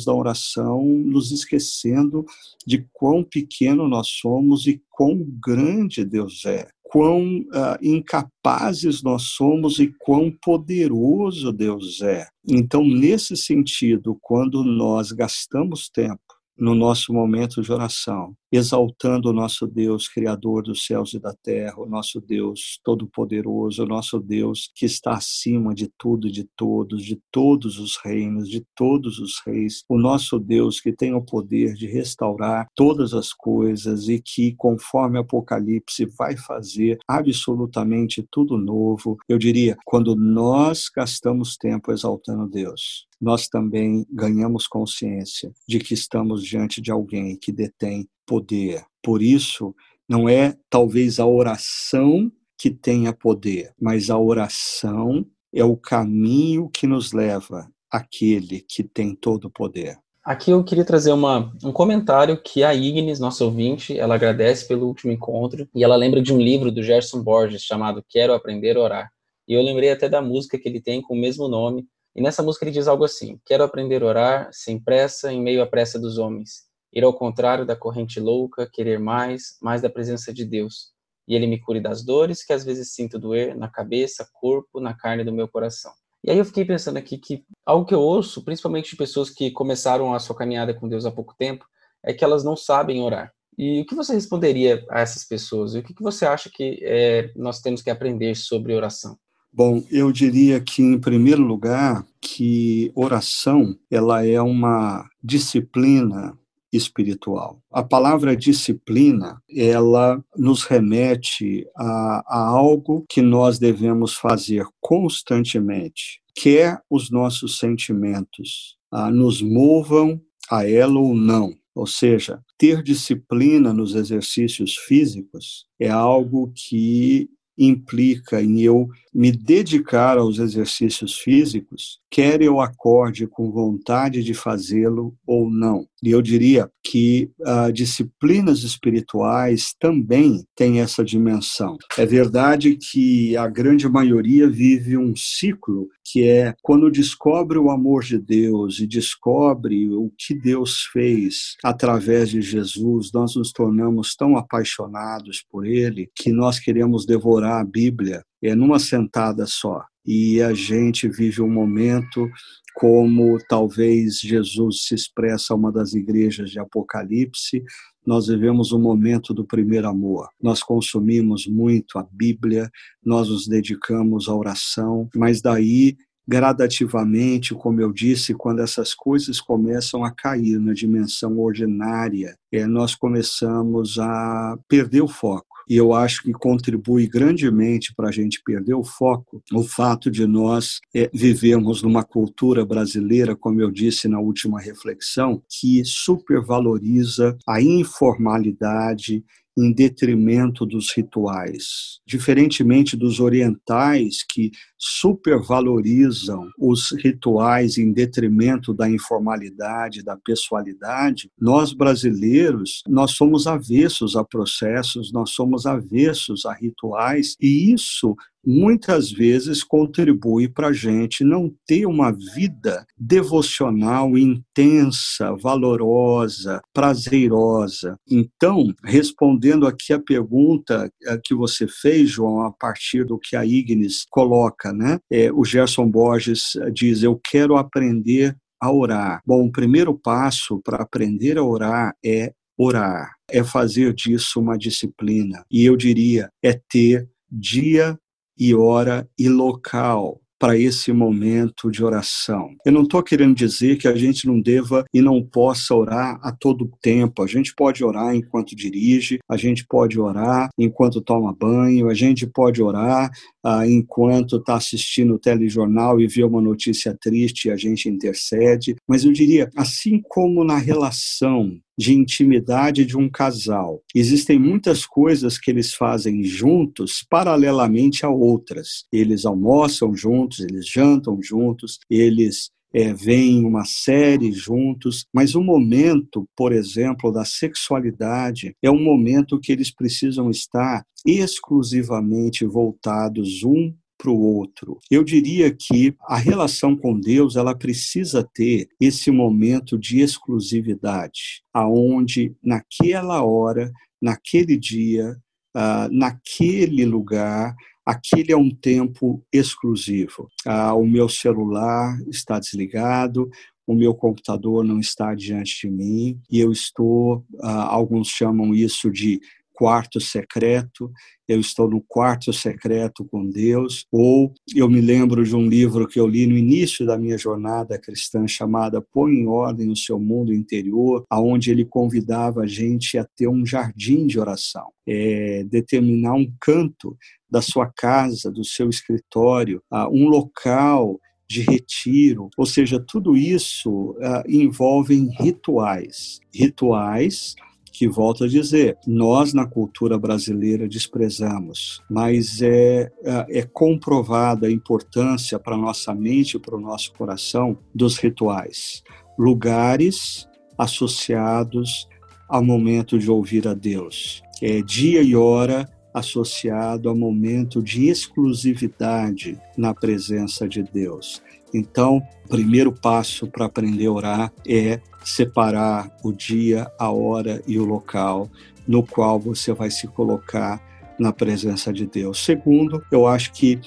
[0.06, 2.26] da oração, nos esquecendo
[2.66, 9.80] de quão pequeno nós somos e quão grande Deus é quão uh, incapazes nós somos
[9.80, 12.28] e quão poderoso Deus é.
[12.46, 16.20] Então, nesse sentido, quando nós gastamos tempo
[16.58, 21.80] no nosso momento de oração, exaltando o nosso Deus, Criador dos céus e da terra,
[21.80, 27.04] o nosso Deus Todo-Poderoso, o nosso Deus que está acima de tudo e de todos,
[27.04, 31.74] de todos os reinos, de todos os reis, o nosso Deus que tem o poder
[31.74, 39.18] de restaurar todas as coisas e que, conforme Apocalipse, vai fazer absolutamente tudo novo.
[39.30, 46.44] Eu diria, quando nós gastamos tempo exaltando Deus, nós também ganhamos consciência de que estamos
[46.44, 48.86] diante de alguém que detém poder.
[49.04, 49.76] Por isso,
[50.08, 56.88] não é talvez a oração que tenha poder, mas a oração é o caminho que
[56.88, 59.98] nos leva àquele que tem todo o poder.
[60.24, 64.88] Aqui eu queria trazer uma, um comentário que a Ignis, nossa ouvinte, ela agradece pelo
[64.88, 68.82] último encontro e ela lembra de um livro do Gerson Borges chamado Quero Aprender a
[68.82, 69.12] Orar.
[69.46, 71.86] E eu lembrei até da música que ele tem com o mesmo nome.
[72.16, 75.62] E nessa música ele diz algo assim: Quero aprender a orar sem pressa em meio
[75.62, 80.34] à pressa dos homens ir ao contrário da corrente louca, querer mais, mais da presença
[80.34, 80.92] de Deus.
[81.28, 84.94] E ele me cure das dores que às vezes sinto doer na cabeça, corpo, na
[84.94, 85.92] carne do meu coração.
[86.24, 89.50] E aí eu fiquei pensando aqui que algo que eu ouço, principalmente de pessoas que
[89.52, 91.66] começaram a sua caminhada com Deus há pouco tempo,
[92.04, 93.32] é que elas não sabem orar.
[93.58, 95.74] E o que você responderia a essas pessoas?
[95.74, 99.18] E o que você acha que é, nós temos que aprender sobre oração?
[99.54, 106.38] Bom, eu diria que, em primeiro lugar, que oração ela é uma disciplina
[106.72, 107.62] espiritual.
[107.72, 116.82] A palavra disciplina, ela nos remete a, a algo que nós devemos fazer constantemente, quer
[116.90, 121.54] os nossos sentimentos ah, nos movam a ela ou não.
[121.74, 127.30] Ou seja, ter disciplina nos exercícios físicos é algo que
[127.66, 135.14] implica em eu me dedicar aos exercícios físicos, quer eu acorde com vontade de fazê-lo
[135.28, 135.86] ou não.
[136.02, 141.78] E eu diria que uh, disciplinas espirituais também têm essa dimensão.
[141.98, 148.04] É verdade que a grande maioria vive um ciclo que é quando descobre o amor
[148.04, 154.36] de Deus e descobre o que Deus fez através de Jesus, nós nos tornamos tão
[154.36, 159.84] apaixonados por ele que nós queremos devorar a Bíblia é numa sentada só.
[160.06, 162.28] E a gente vive um momento
[162.74, 167.64] como talvez Jesus se expressa a uma das igrejas de Apocalipse,
[168.06, 170.28] nós vivemos o um momento do primeiro amor.
[170.42, 172.70] Nós consumimos muito a Bíblia,
[173.04, 175.96] nós nos dedicamos à oração, mas daí
[176.28, 182.96] gradativamente, como eu disse, quando essas coisas começam a cair na dimensão ordinária, é, nós
[182.96, 185.52] começamos a perder o foco.
[185.70, 190.26] E eu acho que contribui grandemente para a gente perder o foco o fato de
[190.26, 197.62] nós é, vivermos numa cultura brasileira, como eu disse na última reflexão, que supervaloriza a
[197.62, 199.24] informalidade
[199.58, 202.00] em detrimento dos rituais.
[202.06, 212.82] Diferentemente dos orientais, que supervalorizam os rituais em detrimento da informalidade, da pessoalidade, nós brasileiros,
[212.88, 220.48] nós somos avessos a processos, nós somos avessos a rituais, e isso muitas vezes contribui
[220.48, 227.98] para a gente não ter uma vida devocional intensa, valorosa, prazerosa.
[228.10, 233.46] Então, respondendo aqui a pergunta eh, que você fez, João, a partir do que a
[233.46, 235.00] Ignis coloca, né?
[235.12, 239.22] É, o Gerson Borges diz: Eu quero aprender a orar.
[239.26, 245.44] Bom, o primeiro passo para aprender a orar é orar, é fazer disso uma disciplina.
[245.52, 247.98] E eu diria, é ter dia
[248.42, 252.56] e hora e local para esse momento de oração.
[252.66, 256.32] Eu não estou querendo dizer que a gente não deva e não possa orar a
[256.32, 257.22] todo tempo.
[257.22, 262.26] A gente pode orar enquanto dirige, a gente pode orar enquanto toma banho, a gente
[262.26, 263.12] pode orar
[263.46, 268.76] ah, enquanto está assistindo o telejornal e vê uma notícia triste e a gente intercede.
[268.88, 273.82] Mas eu diria, assim como na relação de intimidade de um casal.
[273.96, 278.86] Existem muitas coisas que eles fazem juntos, paralelamente a outras.
[278.92, 286.30] Eles almoçam juntos, eles jantam juntos, eles é, veem uma série juntos, mas o momento,
[286.38, 294.10] por exemplo, da sexualidade é um momento que eles precisam estar exclusivamente voltados um para
[294.10, 294.80] o outro.
[294.90, 302.36] Eu diria que a relação com Deus ela precisa ter esse momento de exclusividade, aonde
[302.44, 303.72] naquela hora,
[304.02, 305.16] naquele dia,
[305.56, 307.56] uh, naquele lugar,
[307.86, 310.28] aquele é um tempo exclusivo.
[310.48, 313.30] Uh, o meu celular está desligado,
[313.68, 318.90] o meu computador não está diante de mim e eu estou, uh, alguns chamam isso
[318.90, 319.22] de
[319.62, 320.92] quarto secreto,
[321.28, 326.00] eu estou no quarto secreto com Deus, ou eu me lembro de um livro que
[326.00, 330.34] eu li no início da minha jornada cristã chamada Põe em Ordem o Seu Mundo
[330.34, 336.34] Interior, aonde ele convidava a gente a ter um jardim de oração, é, determinar um
[336.42, 336.98] canto
[337.30, 341.00] da sua casa, do seu escritório, um local
[341.30, 346.20] de retiro, ou seja, tudo isso uh, envolve rituais.
[346.34, 347.36] Rituais
[347.82, 354.52] que volto a dizer, nós na cultura brasileira desprezamos, mas é, é, é comprovada a
[354.52, 358.84] importância para nossa mente e para o nosso coração dos rituais.
[359.18, 361.88] Lugares associados
[362.30, 364.22] ao momento de ouvir a Deus.
[364.40, 371.20] É dia e hora associado ao momento de exclusividade na presença de Deus.
[371.52, 377.58] Então, o primeiro passo para aprender a orar é separar o dia, a hora e
[377.60, 378.30] o local
[378.68, 380.62] no qual você vai se colocar
[381.00, 382.24] na presença de Deus.
[382.24, 383.60] Segundo, eu acho que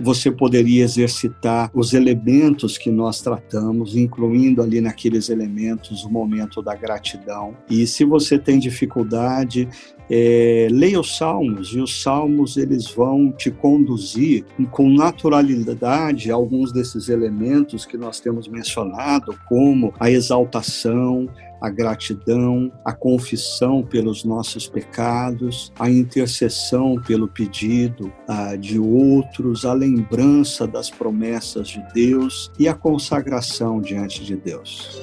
[0.00, 6.74] você poderia exercitar os elementos que nós tratamos, incluindo ali naqueles elementos o momento da
[6.74, 7.56] gratidão.
[7.68, 9.68] E se você tem dificuldade,
[10.10, 16.72] é, leia os salmos e os salmos eles vão te conduzir com naturalidade a alguns
[16.72, 21.28] desses elementos que nós temos mencionado, como a exaltação,
[21.62, 29.72] a gratidão, a confissão pelos nossos pecados, a intercessão pelo pedido uh, de outros, a
[29.72, 35.00] lembrança das promessas de Deus e a consagração diante de Deus.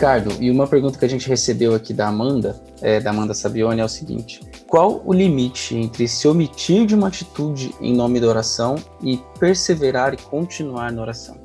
[0.00, 3.82] Ricardo, e uma pergunta que a gente recebeu aqui da Amanda, é, da Amanda Sabione,
[3.82, 8.26] é o seguinte: qual o limite entre se omitir de uma atitude em nome da
[8.26, 11.36] oração e perseverar e continuar na oração?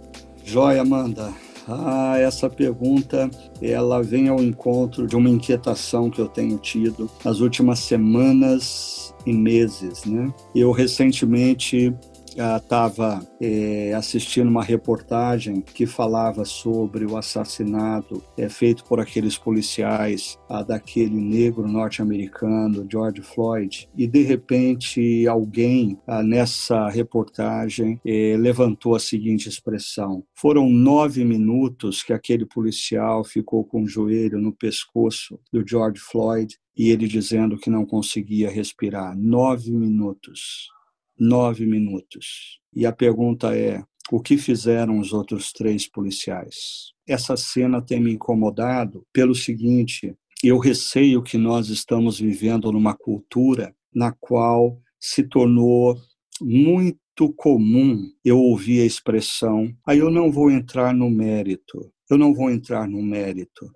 [0.42, 1.34] Joia, Amanda.
[1.68, 3.30] Ah, essa pergunta
[3.62, 9.34] ela vem ao encontro de uma inquietação que eu tenho tido nas últimas semanas e
[9.34, 10.34] meses, né?
[10.56, 11.94] Eu recentemente
[12.36, 20.38] estava é, assistindo uma reportagem que falava sobre o assassinato é, feito por aqueles policiais
[20.50, 28.96] a, daquele negro norte-americano, George Floyd, e de repente alguém a, nessa reportagem é, levantou
[28.96, 35.40] a seguinte expressão: foram nove minutos que aquele policial ficou com o joelho no pescoço
[35.52, 39.18] do George Floyd e ele dizendo que não conseguia respirar.
[39.18, 40.75] Nove minutos
[41.20, 42.60] nove minutos.
[42.74, 46.94] E a pergunta é: o que fizeram os outros três policiais?
[47.08, 53.76] Essa cena tem me incomodado pelo seguinte: eu receio que nós estamos vivendo numa cultura
[53.94, 55.98] na qual se tornou
[56.42, 62.34] muito comum eu ouvir a expressão, aí eu não vou entrar no mérito, eu não
[62.34, 63.72] vou entrar no mérito.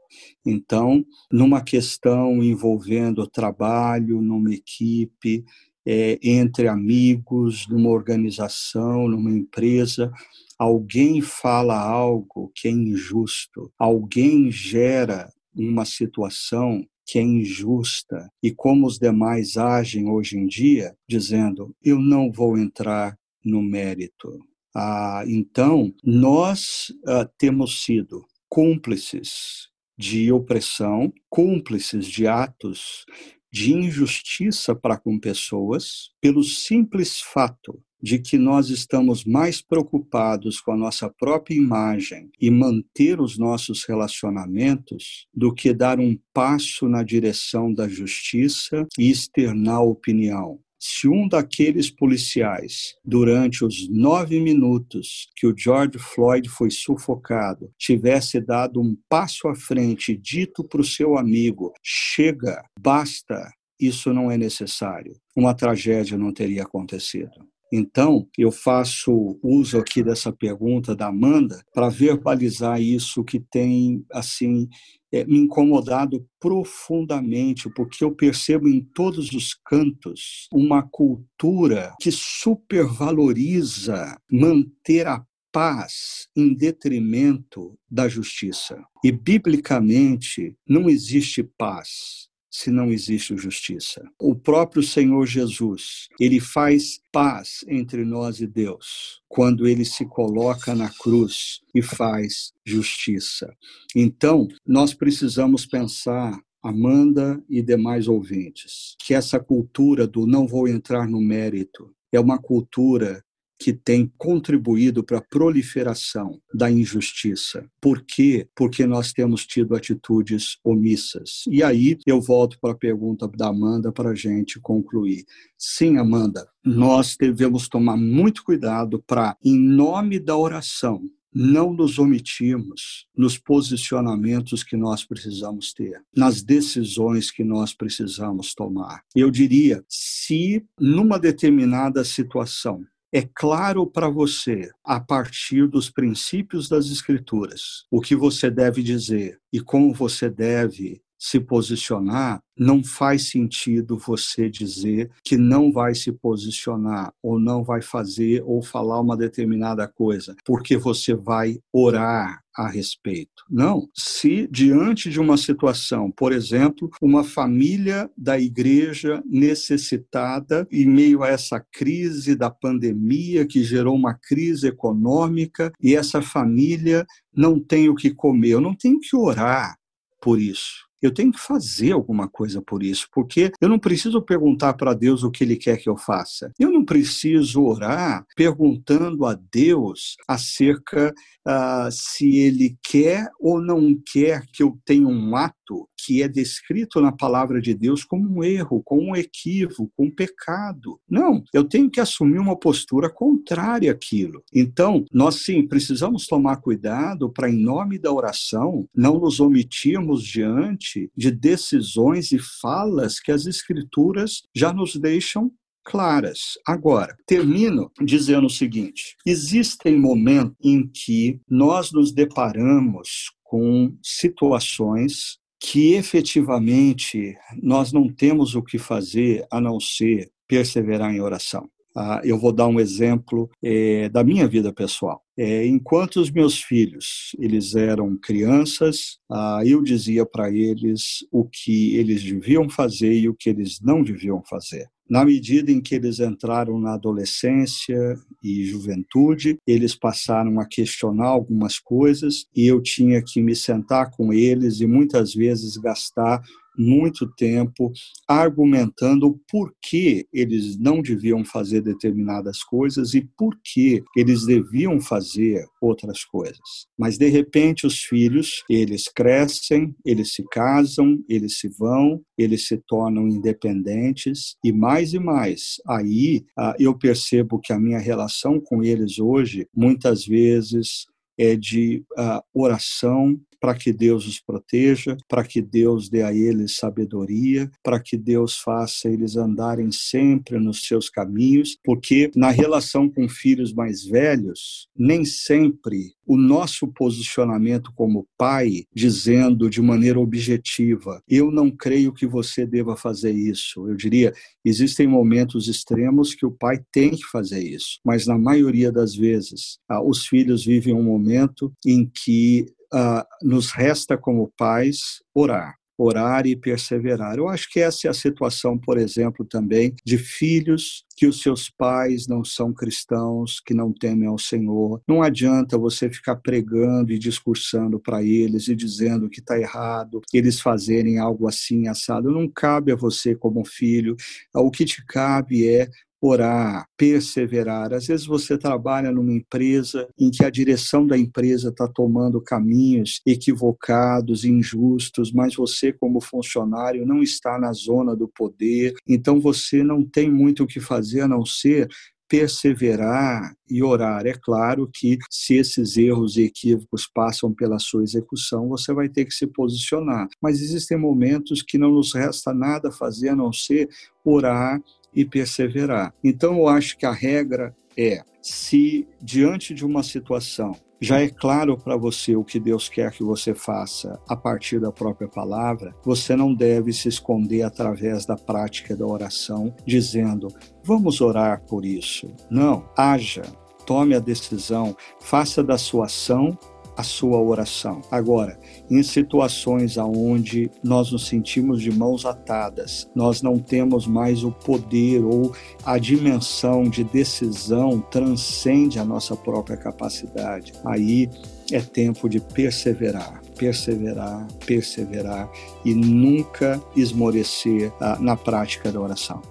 [0.45, 5.45] Então, numa questão envolvendo trabalho, numa equipe,
[5.85, 10.11] é, entre amigos, numa organização, numa empresa,
[10.57, 18.85] alguém fala algo que é injusto, alguém gera uma situação que é injusta e como
[18.85, 24.45] os demais agem hoje em dia, dizendo: eu não vou entrar no mérito.
[24.75, 33.05] Ah, então, nós ah, temos sido cúmplices de opressão, cúmplices de atos
[33.51, 40.71] de injustiça para com pessoas pelo simples fato de que nós estamos mais preocupados com
[40.71, 47.03] a nossa própria imagem e manter os nossos relacionamentos do que dar um passo na
[47.03, 50.59] direção da justiça e externar opinião.
[50.79, 58.39] Se um daqueles policiais, durante os nove minutos que o George Floyd foi sufocado, tivesse
[58.39, 64.37] dado um passo à frente dito para o seu amigo: chega, basta, isso não é
[64.37, 67.31] necessário, uma tragédia não teria acontecido.
[67.71, 74.67] Então, eu faço uso aqui dessa pergunta da Amanda para verbalizar isso que tem, assim,
[75.11, 84.17] é, me incomodado profundamente, porque eu percebo em todos os cantos uma cultura que supervaloriza
[84.31, 88.79] manter a paz em detrimento da justiça.
[89.03, 94.03] E, biblicamente, não existe paz se não existe justiça.
[94.19, 100.73] O próprio Senhor Jesus, ele faz paz entre nós e Deus quando ele se coloca
[100.73, 103.53] na cruz e faz justiça.
[103.95, 111.07] Então, nós precisamos pensar Amanda e demais ouvintes, que essa cultura do não vou entrar
[111.07, 113.23] no mérito é uma cultura
[113.59, 117.69] que tem contribuído para a proliferação da injustiça.
[117.81, 118.47] Por quê?
[118.55, 121.43] Porque nós temos tido atitudes omissas.
[121.51, 125.25] E aí eu volto para a pergunta da Amanda para a gente concluir.
[125.57, 131.01] Sim, Amanda, nós devemos tomar muito cuidado para, em nome da oração,
[131.33, 139.03] não nos omitirmos nos posicionamentos que nós precisamos ter, nas decisões que nós precisamos tomar.
[139.13, 146.87] Eu diria, se numa determinada situação é claro para você, a partir dos princípios das
[146.87, 153.97] Escrituras, o que você deve dizer e como você deve se posicionar, não faz sentido
[153.97, 159.85] você dizer que não vai se posicionar ou não vai fazer ou falar uma determinada
[159.87, 163.43] coisa, porque você vai orar a respeito.
[163.49, 163.87] Não.
[163.93, 171.29] Se diante de uma situação, por exemplo, uma família da igreja necessitada em meio a
[171.29, 177.95] essa crise da pandemia que gerou uma crise econômica e essa família não tem o
[177.95, 179.77] que comer, eu não tenho que orar
[180.21, 184.73] por isso eu tenho que fazer alguma coisa por isso, porque eu não preciso perguntar
[184.73, 186.51] para Deus o que Ele quer que eu faça.
[186.59, 191.13] Eu não preciso orar perguntando a Deus acerca
[191.47, 197.01] uh, se Ele quer ou não quer que eu tenha um ato que é descrito
[197.01, 200.99] na palavra de Deus como um erro, como um equívoco, um pecado.
[201.09, 204.43] Não, eu tenho que assumir uma postura contrária àquilo.
[204.53, 210.88] Então, nós sim precisamos tomar cuidado para, em nome da oração, não nos omitirmos diante
[211.15, 215.51] de decisões e falas que as Escrituras já nos deixam
[215.83, 216.57] claras.
[216.65, 225.93] Agora, termino dizendo o seguinte: existem momentos em que nós nos deparamos com situações que
[225.93, 231.67] efetivamente nós não temos o que fazer a não ser perseverar em oração.
[231.95, 235.21] Ah, eu vou dar um exemplo é, da minha vida pessoal.
[235.41, 241.95] É, enquanto os meus filhos eles eram crianças, ah, eu dizia para eles o que
[241.95, 244.89] eles deviam fazer e o que eles não deviam fazer.
[245.09, 251.79] Na medida em que eles entraram na adolescência e juventude, eles passaram a questionar algumas
[251.79, 256.43] coisas e eu tinha que me sentar com eles e muitas vezes gastar
[256.79, 257.91] muito tempo
[258.25, 265.65] argumentando por que eles não deviam fazer determinadas coisas e por que eles deviam fazer
[265.81, 266.87] outras coisas.
[266.97, 272.77] Mas de repente os filhos, eles crescem, eles se casam, eles se vão, eles se
[272.87, 275.75] tornam independentes e mais e mais.
[275.85, 281.05] Aí ah, eu percebo que a minha relação com eles hoje muitas vezes
[281.37, 286.77] é de uh, oração para que Deus os proteja, para que Deus dê a eles
[286.77, 293.27] sabedoria, para que Deus faça eles andarem sempre nos seus caminhos, porque na relação com
[293.27, 301.49] filhos mais velhos, nem sempre o nosso posicionamento como pai, dizendo de maneira objetiva, eu
[301.51, 303.87] não creio que você deva fazer isso.
[303.87, 304.31] Eu diria,
[304.63, 309.79] existem momentos extremos que o pai tem que fazer isso, mas na maioria das vezes,
[309.89, 315.75] ah, os filhos vivem um momento em que uh, nos resta como pais orar.
[315.97, 317.37] orar e perseverar.
[317.37, 321.69] Eu acho que essa é a situação, por exemplo, também de filhos que os seus
[321.69, 325.01] pais não são cristãos, que não temem ao Senhor.
[325.05, 330.61] Não adianta você ficar pregando e discursando para eles e dizendo que está errado, eles
[330.61, 332.31] fazerem algo assim assado.
[332.31, 334.15] Não cabe a você como filho.
[334.55, 335.89] O que te cabe é
[336.21, 337.93] orar, perseverar.
[337.93, 343.21] Às vezes você trabalha numa empresa em que a direção da empresa está tomando caminhos
[343.25, 350.03] equivocados, injustos, mas você, como funcionário, não está na zona do poder, então você não
[350.03, 351.87] tem muito o que fazer a não ser
[352.29, 354.25] perseverar e orar.
[354.27, 359.25] É claro que se esses erros e equívocos passam pela sua execução, você vai ter
[359.25, 360.27] que se posicionar.
[360.39, 363.89] Mas existem momentos que não nos resta nada fazer a não ser
[364.23, 364.79] orar
[365.13, 366.13] e perseverar.
[366.23, 371.77] Então, eu acho que a regra é: se diante de uma situação já é claro
[371.77, 376.35] para você o que Deus quer que você faça a partir da própria palavra, você
[376.35, 380.49] não deve se esconder através da prática da oração, dizendo,
[380.83, 382.27] vamos orar por isso.
[382.49, 383.43] Não, haja,
[383.85, 386.57] tome a decisão, faça da sua ação
[386.99, 388.01] a sua oração.
[388.11, 388.59] Agora,
[388.91, 395.23] em situações aonde nós nos sentimos de mãos atadas, nós não temos mais o poder
[395.23, 400.73] ou a dimensão de decisão transcende a nossa própria capacidade.
[400.83, 401.29] Aí
[401.71, 405.49] é tempo de perseverar, perseverar, perseverar
[405.85, 409.41] e nunca esmorecer ah, na prática da oração.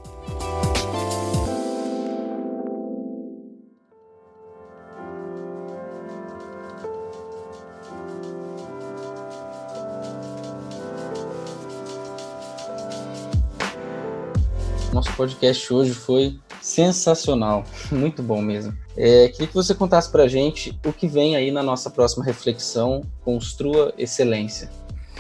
[15.19, 18.73] Podcast hoje foi sensacional, muito bom mesmo.
[18.97, 23.03] É, queria que você contasse para gente o que vem aí na nossa próxima reflexão,
[23.25, 24.71] Construa Excelência.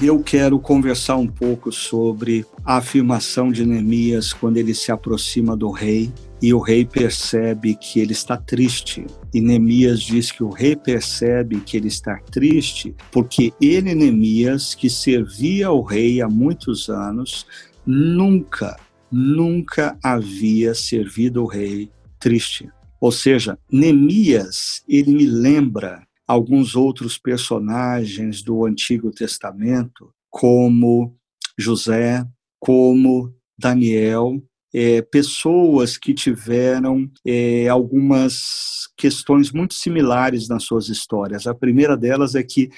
[0.00, 5.72] Eu quero conversar um pouco sobre a afirmação de Neemias quando ele se aproxima do
[5.72, 9.04] rei e o rei percebe que ele está triste.
[9.34, 14.88] E Neemias diz que o rei percebe que ele está triste porque ele, Neemias, que
[14.88, 17.44] servia ao rei há muitos anos,
[17.84, 18.76] nunca
[19.10, 22.68] nunca havia servido o rei triste.
[23.00, 31.16] Ou seja, Neemias, ele me lembra alguns outros personagens do Antigo Testamento, como
[31.56, 32.24] José,
[32.60, 34.42] como Daniel,
[34.74, 41.46] é, pessoas que tiveram é, algumas questões muito similares nas suas histórias.
[41.46, 42.68] A primeira delas é que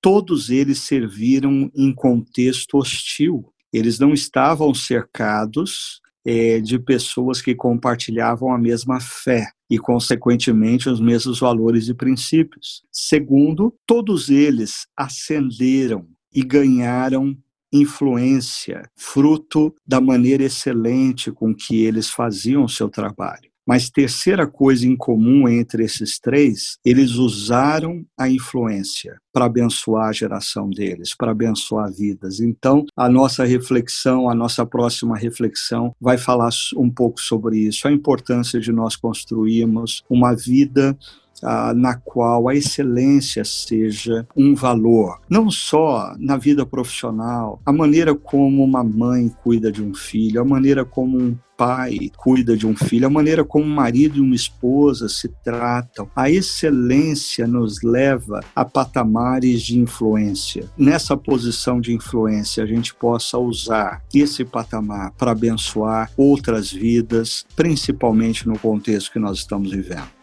[0.00, 3.52] todos eles serviram em contexto hostil.
[3.72, 11.00] Eles não estavam cercados é, de pessoas que compartilhavam a mesma fé e, consequentemente, os
[11.00, 12.82] mesmos valores e princípios.
[12.90, 17.36] Segundo, todos eles ascenderam e ganharam
[17.72, 23.49] influência, fruto da maneira excelente com que eles faziam o seu trabalho.
[23.70, 30.12] Mas terceira coisa em comum entre esses três, eles usaram a influência para abençoar a
[30.12, 32.40] geração deles, para abençoar vidas.
[32.40, 37.92] Então, a nossa reflexão, a nossa próxima reflexão vai falar um pouco sobre isso, a
[37.92, 40.98] importância de nós construirmos uma vida
[41.42, 48.14] ah, na qual a excelência seja um valor, não só na vida profissional, a maneira
[48.14, 52.74] como uma mãe cuida de um filho, a maneira como um pai cuida de um
[52.74, 56.08] filho, a maneira como um marido e uma esposa se tratam.
[56.16, 60.70] A excelência nos leva a patamares de influência.
[60.78, 68.48] Nessa posição de influência, a gente possa usar esse patamar para abençoar outras vidas, principalmente
[68.48, 70.19] no contexto que nós estamos vivendo.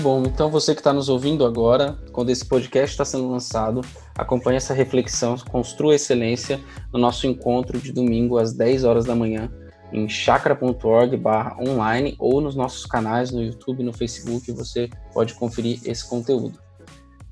[0.00, 0.22] Bom.
[0.22, 3.82] Então, você que está nos ouvindo agora, quando esse podcast está sendo lançado,
[4.16, 6.58] acompanhe essa reflexão, construa excelência
[6.92, 9.50] no nosso encontro de domingo às 10 horas da manhã
[9.92, 11.20] em chakra.org
[11.60, 16.58] online ou nos nossos canais no YouTube no Facebook, você pode conferir esse conteúdo.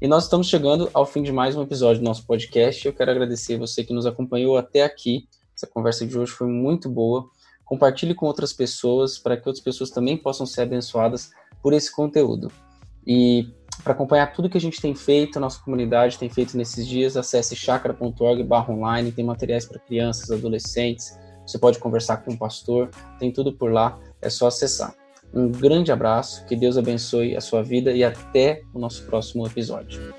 [0.00, 2.86] E nós estamos chegando ao fim de mais um episódio do nosso podcast.
[2.86, 5.26] Eu quero agradecer você que nos acompanhou até aqui.
[5.56, 7.28] Essa conversa de hoje foi muito boa.
[7.64, 11.30] Compartilhe com outras pessoas para que outras pessoas também possam ser abençoadas
[11.62, 12.50] por esse conteúdo.
[13.06, 13.48] E
[13.82, 17.16] para acompanhar tudo que a gente tem feito, a nossa comunidade tem feito nesses dias,
[17.16, 21.18] acesse chakra.org/online, tem materiais para crianças, adolescentes.
[21.46, 24.94] Você pode conversar com o pastor, tem tudo por lá, é só acessar.
[25.32, 30.14] Um grande abraço, que Deus abençoe a sua vida e até o nosso próximo episódio.